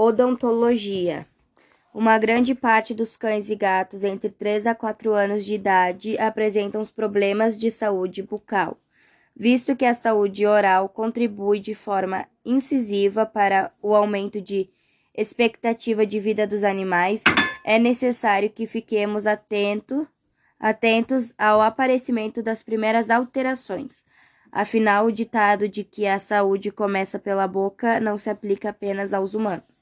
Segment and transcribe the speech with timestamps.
[0.00, 1.26] Odontologia.
[1.92, 6.80] Uma grande parte dos cães e gatos entre 3 a 4 anos de idade apresentam
[6.80, 8.78] os problemas de saúde bucal,
[9.34, 14.70] visto que a saúde oral contribui de forma incisiva para o aumento de
[15.12, 17.20] expectativa de vida dos animais,
[17.64, 20.06] é necessário que fiquemos atento,
[20.60, 24.00] atentos ao aparecimento das primeiras alterações.
[24.50, 29.34] Afinal, o ditado de que a saúde começa pela boca não se aplica apenas aos
[29.34, 29.77] humanos.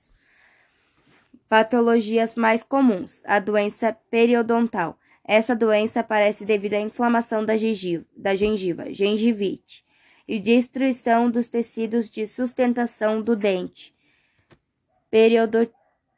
[1.48, 4.98] Patologias mais comuns: a doença periodontal.
[5.24, 9.84] Essa doença aparece devido à inflamação da gengiva, da gengiva, gengivite,
[10.27, 13.95] e destruição dos tecidos de sustentação do dente,
[15.10, 15.68] periodo,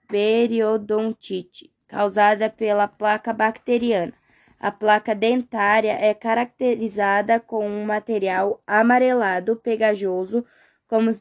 [0.08, 4.12] periodontite, causada pela placa bacteriana.
[4.60, 10.44] A placa dentária é caracterizada com um material amarelado pegajoso,
[10.86, 11.14] como,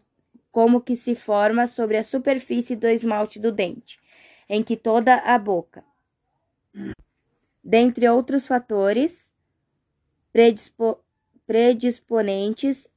[0.57, 3.99] como que se forma sobre a superfície do esmalte do dente,
[4.49, 5.83] em que toda a boca.
[7.63, 9.31] Dentre outros fatores
[10.33, 10.97] predispo,
[11.45, 12.87] predisponentes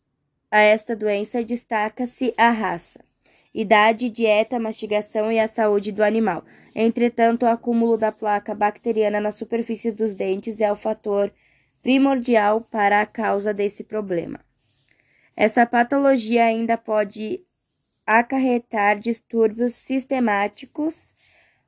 [0.50, 3.04] a esta doença, destaca-se a raça
[3.52, 6.42] idade, dieta, mastigação e a saúde do animal.
[6.74, 11.30] Entretanto, o acúmulo da placa bacteriana na superfície dos dentes é o fator
[11.82, 14.40] primordial para a causa desse problema.
[15.36, 17.44] Essa patologia ainda pode
[18.18, 20.94] acarretar distúrbios sistemáticos,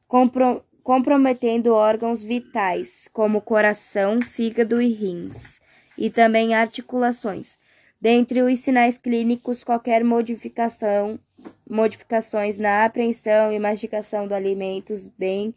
[0.08, 5.60] compro comprometendo órgãos vitais, como coração, fígado e rins,
[5.96, 7.56] e também articulações.
[8.00, 11.20] Dentre os sinais clínicos, qualquer modificação
[11.68, 15.54] modificações na apreensão e mastigação dos alimentos, bem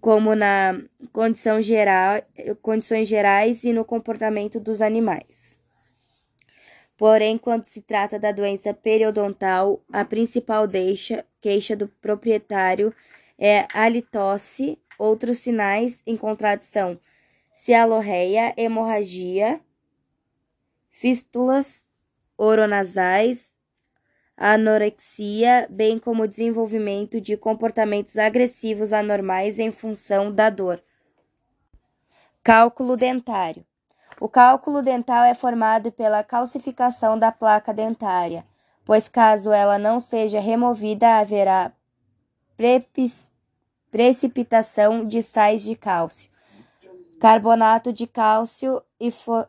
[0.00, 0.78] como na
[1.12, 2.22] condição geral,
[2.60, 5.41] condições gerais e no comportamento dos animais.
[7.02, 12.94] Porém, quando se trata da doença periodontal, a principal deixa, queixa do proprietário
[13.36, 14.78] é a litose.
[14.96, 17.00] Outros sinais encontrados são
[17.64, 19.60] cialorreia, hemorragia,
[20.90, 21.84] fístulas
[22.38, 23.52] oronasais,
[24.36, 30.80] anorexia, bem como o desenvolvimento de comportamentos agressivos anormais em função da dor.
[32.44, 33.66] Cálculo dentário.
[34.22, 38.46] O cálculo dental é formado pela calcificação da placa dentária,
[38.84, 41.72] pois caso ela não seja removida, haverá
[43.90, 46.30] precipitação de sais de cálcio,
[47.18, 49.44] carbonato de cálcio e fo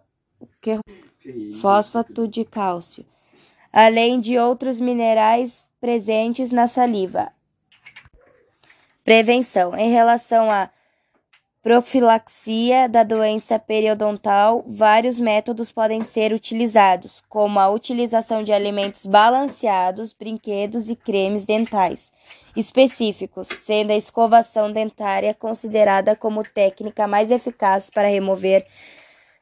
[1.62, 3.06] fosfato de cálcio
[3.72, 7.32] além de outros minerais presentes na saliva.
[9.04, 9.78] Prevenção.
[9.78, 10.72] Em relação à
[11.64, 20.12] profilaxia da doença periodontal, vários métodos podem ser utilizados, como a utilização de alimentos balanceados,
[20.12, 22.12] brinquedos e cremes dentais
[22.54, 28.68] específicos, sendo a escovação dentária considerada como técnica mais eficaz para remover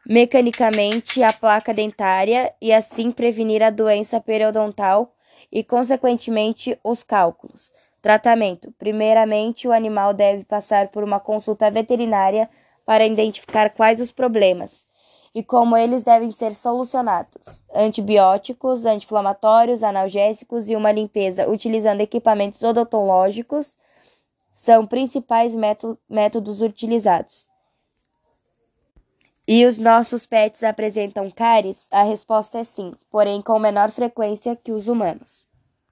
[0.07, 5.15] mecanicamente a placa dentária e assim prevenir a doença periodontal
[5.51, 7.71] e, consequentemente, os cálculos.
[8.01, 12.49] Tratamento: primeiramente, o animal deve passar por uma consulta veterinária
[12.85, 14.83] para identificar quais os problemas
[15.33, 17.63] e como eles devem ser solucionados.
[17.73, 23.77] Antibióticos, anti-inflamatórios, analgésicos e uma limpeza utilizando equipamentos odontológicos
[24.55, 25.53] são principais
[26.09, 27.47] métodos utilizados.
[29.47, 31.87] E os nossos pets apresentam cáries?
[31.89, 35.50] A resposta é sim, porém com menor frequência que os humanos.